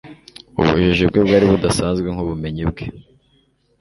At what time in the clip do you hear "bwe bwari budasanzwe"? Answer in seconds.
1.09-2.07